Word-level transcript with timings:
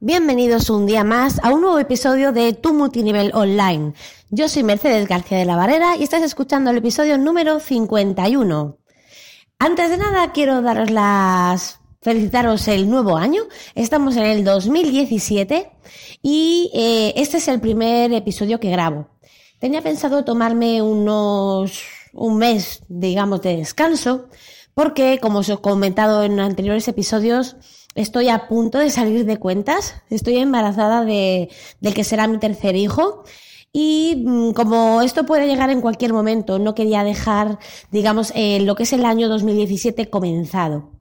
Bienvenidos 0.00 0.68
un 0.68 0.84
día 0.84 1.04
más 1.04 1.42
a 1.42 1.54
un 1.54 1.62
nuevo 1.62 1.78
episodio 1.78 2.30
de 2.30 2.52
Tu 2.52 2.74
Multinivel 2.74 3.30
Online. 3.32 3.94
Yo 4.28 4.46
soy 4.46 4.62
Mercedes 4.62 5.08
García 5.08 5.38
de 5.38 5.46
la 5.46 5.56
Barrera 5.56 5.96
y 5.96 6.02
estás 6.02 6.22
escuchando 6.22 6.70
el 6.70 6.76
episodio 6.76 7.16
número 7.16 7.60
51. 7.60 8.76
Antes 9.58 9.88
de 9.88 9.96
nada 9.96 10.32
quiero 10.32 10.60
daros 10.60 10.90
las 10.90 11.80
felicitaros 12.02 12.68
el 12.68 12.90
nuevo 12.90 13.16
año. 13.16 13.44
Estamos 13.74 14.18
en 14.18 14.24
el 14.24 14.44
2017 14.44 15.72
y 16.20 16.70
eh, 16.74 17.14
este 17.16 17.38
es 17.38 17.48
el 17.48 17.62
primer 17.62 18.12
episodio 18.12 18.60
que 18.60 18.70
grabo. 18.70 19.08
Tenía 19.60 19.80
pensado 19.80 20.26
tomarme 20.26 20.82
unos 20.82 21.84
un 22.12 22.36
mes, 22.36 22.82
digamos, 22.88 23.40
de 23.40 23.56
descanso, 23.56 24.28
porque 24.74 25.18
como 25.22 25.38
os 25.38 25.48
he 25.48 25.56
comentado 25.56 26.22
en 26.22 26.38
anteriores 26.38 26.86
episodios, 26.86 27.56
estoy 27.96 28.28
a 28.28 28.46
punto 28.46 28.78
de 28.78 28.90
salir 28.90 29.24
de 29.24 29.38
cuentas. 29.38 29.94
Estoy 30.10 30.36
embarazada 30.36 31.04
de, 31.04 31.48
del 31.80 31.94
que 31.94 32.04
será 32.04 32.28
mi 32.28 32.38
tercer 32.38 32.76
hijo. 32.76 33.24
Y 33.72 34.22
mm, 34.24 34.52
como 34.52 35.02
esto 35.02 35.26
puede 35.26 35.46
llegar 35.46 35.70
en 35.70 35.80
cualquier 35.80 36.12
momento, 36.12 36.58
no 36.58 36.74
quería 36.74 37.04
dejar, 37.04 37.58
digamos, 37.90 38.32
eh, 38.34 38.60
lo 38.60 38.74
que 38.74 38.84
es 38.84 38.92
el 38.92 39.04
año 39.04 39.28
2017 39.28 40.08
comenzado. 40.08 40.92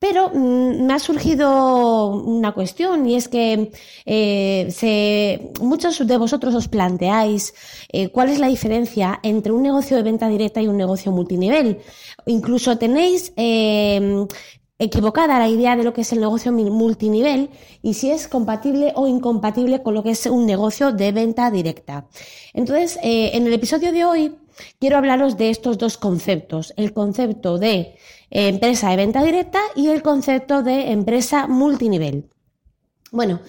Pero 0.00 0.30
mm, 0.30 0.86
me 0.86 0.94
ha 0.94 0.98
surgido 0.98 2.08
una 2.08 2.52
cuestión 2.52 3.06
y 3.06 3.16
es 3.16 3.28
que 3.28 3.70
eh, 4.06 5.52
muchos 5.60 6.06
de 6.06 6.16
vosotros 6.16 6.54
os 6.54 6.68
planteáis 6.68 7.54
eh, 7.92 8.08
cuál 8.08 8.30
es 8.30 8.38
la 8.38 8.48
diferencia 8.48 9.20
entre 9.22 9.52
un 9.52 9.62
negocio 9.62 9.98
de 9.98 10.02
venta 10.02 10.28
directa 10.28 10.62
y 10.62 10.68
un 10.68 10.78
negocio 10.78 11.12
multinivel. 11.12 11.80
Incluso 12.24 12.78
tenéis 12.78 13.34
eh, 13.36 14.26
equivocada 14.80 15.38
la 15.38 15.48
idea 15.48 15.76
de 15.76 15.84
lo 15.84 15.92
que 15.92 16.00
es 16.00 16.12
el 16.12 16.18
negocio 16.20 16.50
multinivel 16.50 17.50
y 17.82 17.94
si 17.94 18.10
es 18.10 18.26
compatible 18.26 18.92
o 18.96 19.06
incompatible 19.06 19.82
con 19.82 19.94
lo 19.94 20.02
que 20.02 20.10
es 20.10 20.26
un 20.26 20.46
negocio 20.46 20.90
de 20.90 21.12
venta 21.12 21.50
directa. 21.50 22.06
Entonces, 22.54 22.98
en 23.02 23.46
el 23.46 23.52
episodio 23.52 23.92
de 23.92 24.04
hoy 24.04 24.34
quiero 24.78 24.96
hablaros 24.96 25.36
de 25.36 25.50
estos 25.50 25.78
dos 25.78 25.98
conceptos. 25.98 26.74
El 26.76 26.92
concepto 26.92 27.58
de 27.58 27.94
empresa 28.30 28.90
de 28.90 28.96
venta 28.96 29.22
directa 29.22 29.60
y 29.76 29.88
el 29.88 30.02
concepto 30.02 30.62
de 30.62 30.90
empresa 30.90 31.46
multinivel. 31.46 32.28
Bueno, 33.12 33.40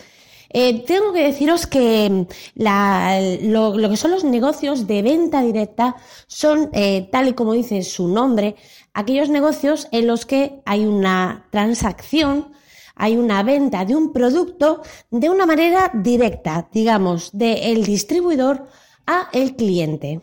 eh, 0.54 0.84
tengo 0.86 1.14
que 1.14 1.24
deciros 1.24 1.66
que 1.68 2.10
mm, 2.10 3.48
lo, 3.50 3.90
que 3.90 3.98
son 3.98 4.12
los 4.12 4.24
negocios 4.24 4.88
de 4.88 5.02
venta 5.02 5.42
directa 5.42 5.96
son, 6.28 6.70
eh, 6.74 7.08
tal 7.12 7.30
y 7.30 7.34
como 7.34 7.54
dice 7.54 7.84
su 7.84 8.08
nombre, 8.08 8.56
aquellos 8.94 9.30
negocios 9.30 9.88
en 9.92 10.08
los 10.08 10.26
que 10.26 10.62
hay 10.66 10.86
una 10.86 11.48
transacción, 11.52 12.52
hay 12.96 13.18
una 13.18 13.44
venta 13.44 13.86
de 13.86 13.96
un 13.96 14.14
producto 14.14 14.82
de 15.10 15.30
una 15.30 15.46
manera 15.46 15.92
directa, 15.94 16.68
digamos, 16.72 17.32
del 17.32 17.84
distribuidor 17.84 18.68
a 19.08 19.30
el 19.34 19.56
cliente. 19.56 20.22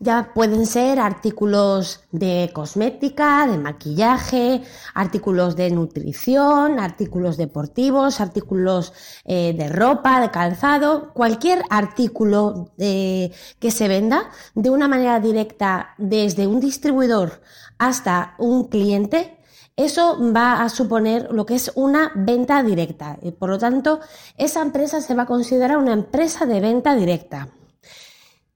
Ya 0.00 0.32
pueden 0.32 0.64
ser 0.66 1.00
artículos 1.00 2.04
de 2.12 2.52
cosmética, 2.54 3.48
de 3.48 3.58
maquillaje, 3.58 4.62
artículos 4.94 5.56
de 5.56 5.72
nutrición, 5.72 6.78
artículos 6.78 7.36
deportivos, 7.36 8.20
artículos 8.20 8.92
eh, 9.24 9.54
de 9.58 9.68
ropa, 9.68 10.20
de 10.20 10.30
calzado, 10.30 11.12
cualquier 11.14 11.62
artículo 11.68 12.70
eh, 12.78 13.32
que 13.58 13.72
se 13.72 13.88
venda 13.88 14.30
de 14.54 14.70
una 14.70 14.86
manera 14.86 15.18
directa 15.18 15.94
desde 15.98 16.46
un 16.46 16.60
distribuidor 16.60 17.40
hasta 17.78 18.36
un 18.38 18.68
cliente, 18.68 19.36
eso 19.74 20.16
va 20.32 20.62
a 20.62 20.68
suponer 20.68 21.28
lo 21.32 21.44
que 21.44 21.56
es 21.56 21.72
una 21.74 22.12
venta 22.14 22.62
directa. 22.62 23.18
Y 23.20 23.32
por 23.32 23.50
lo 23.50 23.58
tanto, 23.58 23.98
esa 24.36 24.62
empresa 24.62 25.00
se 25.00 25.14
va 25.16 25.24
a 25.24 25.26
considerar 25.26 25.76
una 25.76 25.92
empresa 25.92 26.46
de 26.46 26.60
venta 26.60 26.94
directa. 26.94 27.48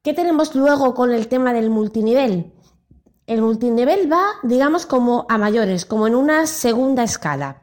¿Qué 0.03 0.14
tenemos 0.14 0.56
luego 0.56 0.95
con 0.95 1.12
el 1.12 1.28
tema 1.28 1.52
del 1.52 1.70
multinivel? 1.70 2.52
El 3.29 3.40
multinivel 3.40 4.13
va, 4.13 4.24
digamos, 4.42 4.85
como 4.85 5.27
a 5.29 5.39
mayores, 5.39 5.86
como 5.86 6.08
en 6.08 6.17
una 6.17 6.48
segunda 6.48 7.05
escala. 7.05 7.63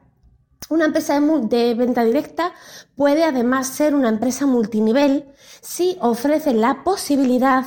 Una 0.70 0.86
empresa 0.86 1.20
de, 1.20 1.74
venta 1.74 2.06
directa 2.06 2.54
puede 2.96 3.26
además 3.26 3.68
ser 3.68 3.94
una 3.94 4.08
empresa 4.08 4.46
multinivel 4.46 5.34
si 5.60 5.98
ofrece 6.00 6.54
la 6.54 6.86
posibilidad 6.86 7.66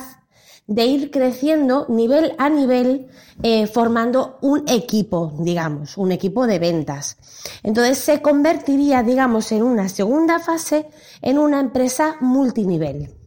de 0.65 0.85
ir 0.87 1.11
creciendo 1.11 1.85
nivel 1.87 2.33
a 2.39 2.49
nivel 2.49 3.09
eh, 3.43 3.67
formando 3.67 4.39
un 4.41 4.67
equipo, 4.67 5.33
digamos, 5.37 5.99
un 5.99 6.11
equipo 6.11 6.47
de 6.47 6.57
ventas. 6.57 7.17
Entonces 7.61 7.99
se 7.99 8.23
convertiría, 8.23 9.03
digamos, 9.03 9.51
en 9.51 9.61
una 9.61 9.87
segunda 9.87 10.39
fase 10.39 10.87
en 11.21 11.37
una 11.37 11.59
empresa 11.59 12.15
multinivel. 12.21 13.22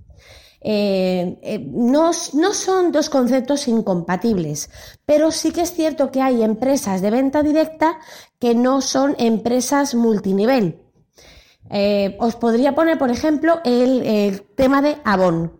Eh, 0.69 1.39
eh, 1.43 1.65
no, 1.65 2.13
son 2.13 2.91
dos 2.91 3.09
conceptos 3.09 3.69
incompatibles, 3.69 4.69
pero 5.07 5.31
sí 5.31 5.53
que 5.53 5.61
es 5.61 5.73
cierto 5.73 6.11
que 6.11 6.21
hay 6.21 6.43
empresas 6.43 7.01
de 7.01 7.13
venta 7.13 7.45
directa 7.45 8.01
que 8.41 8.57
no 8.57 8.81
son 8.81 9.15
empresas 9.19 9.95
multinivel. 9.95 10.83
Eh, 11.71 12.17
os 12.19 12.35
podría 12.35 12.75
poner, 12.75 12.99
por 12.99 13.13
ejemplo, 13.13 13.61
el, 13.65 14.03
el 14.05 14.43
tema 14.57 14.83
de 14.83 14.97
Avon. 15.05 15.57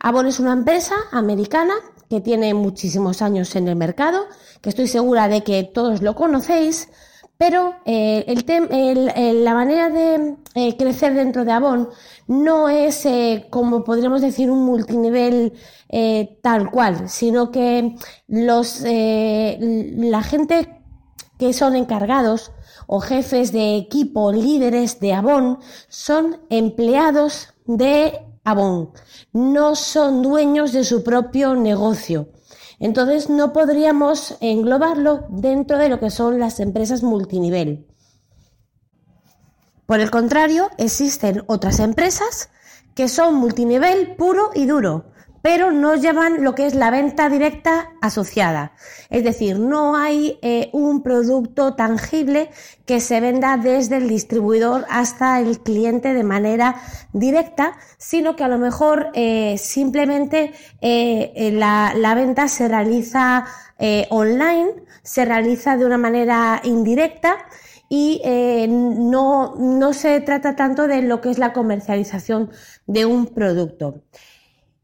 Avon 0.00 0.26
es 0.26 0.40
una 0.40 0.54
empresa 0.54 0.96
americana 1.12 1.74
que 2.10 2.20
tiene 2.20 2.52
muchísimos 2.52 3.22
años 3.22 3.54
en 3.54 3.68
el 3.68 3.76
mercado, 3.76 4.26
que 4.60 4.70
estoy 4.70 4.88
segura 4.88 5.28
de 5.28 5.44
que 5.44 5.62
todos 5.62 6.02
lo 6.02 6.16
conocéis, 6.16 6.88
pero 7.38 7.76
eh, 7.84 9.32
la 9.44 9.54
manera 9.54 9.88
de 9.88 10.36
eh, 10.56 10.76
crecer 10.76 11.14
dentro 11.14 11.44
de 11.44 11.52
Avon 11.52 11.88
no 12.26 12.68
es, 12.68 13.06
eh, 13.06 13.46
como 13.48 13.84
podríamos 13.84 14.20
decir, 14.20 14.50
un 14.50 14.64
multinivel 14.64 15.52
tal 16.42 16.70
cual, 16.70 17.08
sino 17.08 17.50
que 17.50 17.96
los, 18.26 18.82
la 18.82 20.22
gente 20.22 20.82
que 21.38 21.54
son 21.54 21.76
encargados 21.76 22.52
o 22.86 23.00
jefes 23.00 23.52
de 23.52 23.76
equipo, 23.76 24.32
líderes 24.32 25.00
de 25.00 25.14
Avon, 25.14 25.60
son 25.88 26.40
empleados 26.50 27.54
de 27.64 28.18
Avon, 28.44 28.90
no 29.32 29.76
son 29.76 30.22
dueños 30.22 30.72
de 30.72 30.84
su 30.84 31.02
propio 31.04 31.54
negocio. 31.54 32.28
Entonces 32.80 33.28
no 33.28 33.52
podríamos 33.52 34.36
englobarlo 34.40 35.26
dentro 35.30 35.78
de 35.78 35.88
lo 35.88 35.98
que 35.98 36.10
son 36.10 36.38
las 36.38 36.60
empresas 36.60 37.02
multinivel. 37.02 37.86
Por 39.86 40.00
el 40.00 40.10
contrario, 40.10 40.68
existen 40.76 41.42
otras 41.46 41.80
empresas 41.80 42.50
que 42.94 43.08
son 43.08 43.34
multinivel 43.34 44.16
puro 44.16 44.50
y 44.54 44.66
duro, 44.66 45.12
pero 45.42 45.70
no 45.70 45.94
llevan 45.94 46.42
lo 46.42 46.54
que 46.54 46.66
es 46.66 46.74
la 46.74 46.90
venta 46.90 47.28
directa 47.28 47.92
asociada. 48.00 48.72
Es 49.10 49.24
decir, 49.24 49.58
no 49.58 49.96
hay 49.96 50.38
eh, 50.42 50.70
un 50.72 51.02
producto 51.02 51.74
tangible 51.74 52.50
que 52.86 53.00
se 53.00 53.20
venda 53.20 53.56
desde 53.56 53.98
el 53.98 54.08
distribuidor 54.08 54.84
hasta 54.88 55.40
el 55.40 55.60
cliente 55.60 56.14
de 56.14 56.24
manera 56.24 56.76
directa, 57.12 57.78
sino 57.98 58.36
que 58.36 58.44
a 58.44 58.48
lo 58.48 58.58
mejor 58.58 59.10
eh, 59.14 59.56
simplemente 59.58 60.52
eh, 60.80 61.50
la, 61.52 62.14
venta 62.14 62.48
se 62.48 62.68
realiza 62.68 63.46
online, 64.10 64.72
se 65.04 65.24
realiza 65.24 65.76
de 65.76 65.86
una 65.86 65.98
manera 65.98 66.60
indirecta 66.64 67.36
y 67.88 68.20
no, 68.68 69.54
no 69.56 69.92
se 69.92 70.20
trata 70.20 70.56
tanto 70.56 70.88
de 70.88 71.02
lo 71.02 71.20
que 71.20 71.30
es 71.30 71.38
la 71.38 71.52
comercialización 71.52 72.50
de 72.86 73.06
un 73.06 73.26
producto. 73.26 74.02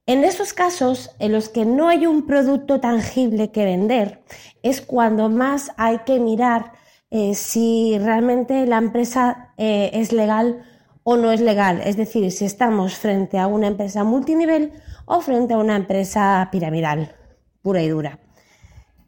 En 0.07 0.23
esos 0.23 0.53
casos 0.53 1.13
en 1.19 1.33
los 1.33 1.49
que 1.49 1.65
no 1.65 1.89
hay 1.89 2.05
un 2.05 2.27
producto 2.27 2.79
tangible 2.79 3.51
que 3.51 3.65
vender, 3.65 4.23
es 4.63 4.83
cuando 4.83 5.31
más 5.31 5.73
hay 5.79 6.01
que 6.05 6.21
mirar 6.21 6.73
eh, 7.11 7.35
si 7.35 7.99
realmente 7.99 8.67
la 8.67 8.77
empresa 8.77 9.55
eh, 9.57 9.91
es 9.95 10.13
legal 10.13 10.63
o 11.05 11.17
no 11.17 11.33
es 11.33 11.41
legal. 11.41 11.81
Es 11.83 11.97
decir, 11.97 12.31
si 12.33 12.45
estamos 12.45 12.97
frente 12.97 13.39
a 13.39 13.47
una 13.47 13.67
empresa 13.67 14.05
multinivel 14.05 14.73
o 15.07 15.23
frente 15.23 15.55
a 15.55 15.59
una 15.59 15.75
empresa 15.75 16.51
piramidal, 16.53 17.17
pura 17.63 17.83
y 17.83 17.89
dura. 17.89 18.19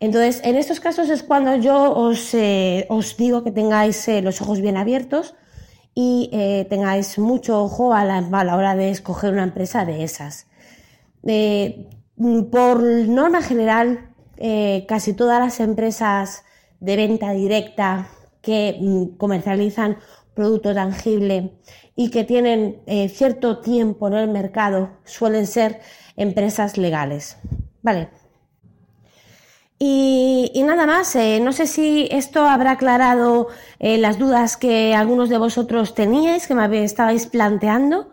Entonces, 0.01 0.41
en 0.45 0.57
estos 0.57 0.81
casos 0.81 1.11
es 1.11 1.23
cuando 1.23 1.57
yo 1.57 1.93
os, 1.93 2.33
eh, 2.33 2.89
digo 3.19 3.45
que 3.45 3.51
tengáis 3.51 4.09
los 4.23 4.41
ojos 4.41 4.63
bien 4.63 4.79
abiertos 4.79 5.35
y 5.95 6.31
tengáis 6.71 7.19
mucho 7.19 7.63
ojo 7.63 7.93
a 7.93 8.05
la 8.05 8.57
hora 8.57 8.77
de 8.77 8.91
escoger 8.91 9.33
una 9.33 9.43
empresa 9.43 9.85
de 9.85 10.03
esas. 10.03 10.47
Eh, 11.27 11.89
por 12.51 12.83
norma 12.83 13.43
general, 13.43 14.11
eh, 14.37 14.85
casi 14.89 15.13
todas 15.13 15.41
las 15.41 15.61
empresas 15.61 16.45
de 16.81 16.97
venta 16.97 17.33
directa 17.33 18.09
que 18.43 18.79
mm, 18.81 19.17
comercializan 19.17 19.99
producto 20.35 20.75
tangible 20.75 21.53
y 21.97 22.11
que 22.11 22.25
tienen 22.25 22.83
eh, 22.87 23.09
cierto 23.09 23.59
tiempo 23.59 24.09
en 24.09 24.15
el 24.15 24.29
mercado 24.29 24.91
suelen 25.05 25.47
ser 25.47 25.81
empresas 26.17 26.77
legales. 26.77 27.39
Vale. 27.83 28.11
Y, 29.79 30.51
nada 30.65 30.87
más, 30.87 31.17
no 31.43 31.53
sé 31.53 31.67
si 31.67 32.09
esto 32.11 32.49
habrá 32.49 32.73
aclarado 32.73 33.49
las 33.79 34.19
dudas 34.19 34.57
que 34.57 34.95
algunos 34.95 35.29
de 35.29 35.37
vosotros 35.37 35.95
teníais, 35.95 36.47
que 36.47 36.55
me 36.55 36.83
estabais 36.83 37.27
planteando. 37.27 38.11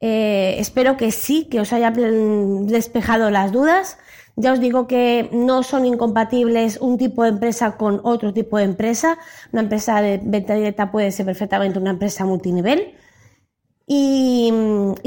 Eh, 0.00 0.56
espero 0.58 0.96
que 0.96 1.10
sí, 1.10 1.46
que 1.50 1.60
os 1.60 1.72
haya 1.72 1.90
despejado 1.90 3.30
las 3.30 3.52
dudas. 3.52 3.98
Ya 4.36 4.52
os 4.52 4.60
digo 4.60 4.86
que 4.86 5.28
no 5.32 5.62
son 5.62 5.84
incompatibles 5.84 6.78
un 6.80 6.96
tipo 6.96 7.22
de 7.24 7.30
empresa 7.30 7.76
con 7.76 8.00
otro 8.04 8.32
tipo 8.32 8.56
de 8.58 8.64
empresa. 8.64 9.18
Una 9.52 9.62
empresa 9.62 10.00
de 10.00 10.20
venta 10.22 10.54
directa 10.54 10.90
puede 10.90 11.12
ser 11.12 11.26
perfectamente 11.26 11.78
una 11.78 11.90
empresa 11.90 12.24
multinivel. 12.24 12.94
Y, 13.86 14.52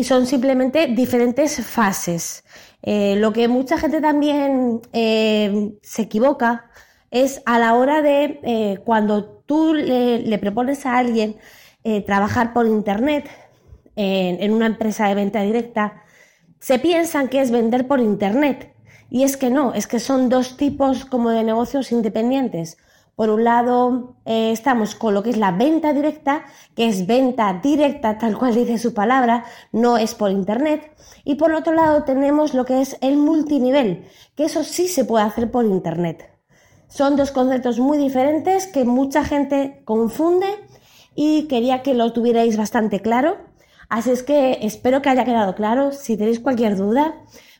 son 0.03 0.27
simplemente 0.27 0.87
diferentes 0.87 1.65
fases. 1.65 2.43
Eh, 2.81 3.15
lo 3.17 3.31
que 3.33 3.47
mucha 3.47 3.77
gente 3.77 4.01
también 4.01 4.81
eh, 4.91 5.73
se 5.81 6.03
equivoca 6.03 6.69
es 7.09 7.41
a 7.45 7.59
la 7.59 7.75
hora 7.75 8.01
de 8.01 8.81
cuando 8.85 9.25
tú 9.45 9.73
le, 9.73 10.37
propones 10.39 10.85
a 10.85 10.97
alguien 10.97 11.37
trabajar 12.05 12.53
por 12.53 12.65
Internet 12.67 13.29
en, 13.95 14.51
una 14.53 14.65
empresa 14.65 15.07
de 15.07 15.15
venta 15.15 15.41
directa, 15.41 16.03
se 16.59 16.79
piensan 16.79 17.27
que 17.27 17.41
es 17.41 17.51
vender 17.51 17.87
por 17.87 17.99
Internet. 17.99 18.73
Y 19.09 19.23
es 19.23 19.37
que 19.37 19.49
no, 19.49 19.73
es 19.73 19.87
que 19.87 19.99
son 19.99 20.29
dos 20.29 20.57
tipos 20.57 21.05
como 21.05 21.29
de 21.29 21.43
negocios 21.43 21.91
independientes. 21.91 22.77
Por 23.15 23.29
un 23.29 23.43
lado, 23.43 24.15
eh, 24.25 24.51
estamos 24.51 24.95
con 24.95 25.13
lo 25.13 25.21
que 25.21 25.29
es 25.29 25.37
la 25.37 25.51
venta 25.51 25.93
directa, 25.93 26.45
que 26.75 26.87
es 26.87 27.05
venta 27.05 27.59
directa, 27.61 28.17
tal 28.17 28.37
cual 28.37 28.55
dice 28.55 28.79
su 28.79 28.95
palabra, 28.95 29.45
no 29.71 29.97
es 29.97 30.15
por 30.15 30.31
Internet. 30.31 30.91
Y 31.23 31.35
por 31.35 31.53
otro 31.53 31.73
lado, 31.73 32.03
tenemos 32.05 32.55
lo 32.55 32.65
que 32.65 32.81
es 32.81 32.97
el 33.01 33.17
multinivel, 33.17 34.07
que 34.35 34.45
eso 34.45 34.63
sí 34.63 34.87
se 34.87 35.05
puede 35.05 35.25
hacer 35.25 35.51
por 35.51 35.65
Internet. 35.65 36.33
Son 36.87 37.15
dos 37.15 37.31
conceptos 37.31 37.79
muy 37.79 37.97
diferentes 37.97 38.67
que 38.67 38.83
mucha 38.83 39.23
gente 39.23 39.81
confunde 39.85 40.47
y 41.15 41.47
quería 41.47 41.81
que 41.81 41.93
lo 41.93 42.13
tuvierais 42.13 42.57
bastante 42.57 42.99
claro. 42.99 43.37
Así 43.93 44.09
es 44.09 44.23
que 44.23 44.57
espero 44.63 45.03
que 45.03 45.09
haya 45.09 45.23
quedado 45.23 45.53
claro. 45.53 45.91
Si 45.91 46.17
tenéis 46.17 46.39
cualquier 46.39 46.75
duda, 46.75 47.13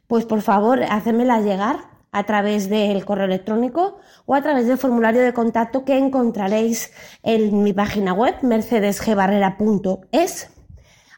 pues 0.08 0.26
por 0.26 0.42
favor, 0.42 0.82
hacérmela 0.82 1.40
llegar 1.42 1.92
a 2.12 2.24
través 2.24 2.70
del 2.70 3.06
correo 3.06 3.26
electrónico 3.26 4.00
o 4.26 4.34
a 4.34 4.42
través 4.42 4.66
del 4.66 4.80
formulario 4.80 5.22
de 5.22 5.32
contacto 5.32 5.86
que 5.86 5.96
encontraréis 5.96 6.92
en 7.22 7.62
mi 7.62 7.72
página 7.72 8.14
web 8.14 8.34
mercedesgbarrera.es. 8.42 10.50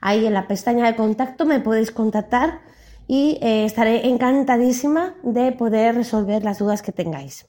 Ahí 0.02 0.26
en 0.26 0.34
la 0.34 0.50
pestaña 0.50 0.86
de 0.86 0.98
contacto 0.98 1.46
me 1.46 1.62
podéis 1.62 1.92
contactar 1.92 2.60
y 3.08 3.40
eh, 3.42 3.64
estaré 3.64 4.10
encantadísima 4.10 5.16
de 5.24 5.54
poder 5.54 5.96
resolver 5.96 6.44
las 6.44 6.60
dudas 6.60 6.82
que 6.82 6.92
tengáis. 6.92 7.48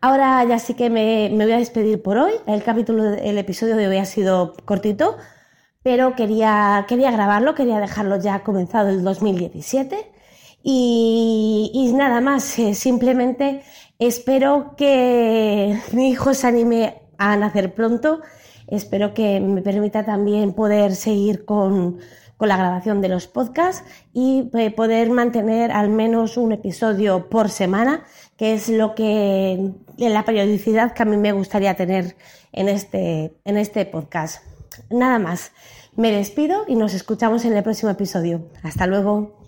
Ahora 0.00 0.42
ya 0.44 0.58
sí 0.58 0.72
que 0.72 0.88
me, 0.88 1.28
voy 1.28 1.52
a 1.52 1.58
despedir 1.58 2.02
por 2.02 2.16
hoy. 2.16 2.32
El 2.46 2.62
capítulo, 2.62 3.04
el 3.04 3.36
episodio 3.36 3.76
de 3.76 3.86
hoy 3.86 3.98
ha 3.98 4.06
sido 4.06 4.54
cortito, 4.64 5.18
pero 5.82 6.14
quería, 6.14 6.84
quería 6.88 7.10
grabarlo, 7.10 7.54
quería 7.54 7.80
dejarlo 7.80 8.16
ya 8.20 8.42
comenzado 8.42 8.88
el 8.88 9.02
2017 9.02 10.12
y, 10.62 11.92
nada 11.94 12.20
más, 12.20 12.58
eh, 12.58 12.74
simplemente 12.74 13.62
espero 13.98 14.74
que 14.76 15.78
mi 15.92 16.10
hijo 16.10 16.34
se 16.34 16.46
anime 16.46 17.02
a 17.18 17.36
nacer 17.36 17.74
pronto. 17.74 18.20
Espero 18.68 19.12
que 19.12 19.40
me 19.40 19.60
permita 19.62 20.04
también 20.04 20.52
poder 20.54 20.94
seguir 20.94 21.44
con, 21.44 21.98
la 22.40 22.56
grabación 22.56 23.00
de 23.00 23.08
los 23.08 23.28
podcasts 23.28 23.84
y 24.12 24.50
eh, 24.54 24.72
poder 24.72 25.10
mantener 25.10 25.70
al 25.70 25.90
menos 25.90 26.36
un 26.36 26.50
episodio 26.50 27.30
por 27.30 27.50
semana, 27.50 28.04
que 28.36 28.54
es 28.54 28.68
lo 28.68 28.96
que 28.96 29.70
la 29.96 30.24
periodicidad 30.24 30.92
que 30.92 31.04
a 31.04 31.06
mí 31.06 31.16
me 31.16 31.30
gustaría 31.30 31.76
tener 31.76 32.16
en 32.50 32.68
este, 32.68 33.32
en 33.44 33.58
este 33.58 33.86
podcast. 33.86 34.51
Nada 34.90 35.18
más, 35.18 35.52
me 35.96 36.10
despido 36.10 36.64
y 36.66 36.76
nos 36.76 36.94
escuchamos 36.94 37.44
en 37.44 37.56
el 37.56 37.62
próximo 37.62 37.90
episodio. 37.90 38.48
Hasta 38.62 38.86
luego. 38.86 39.41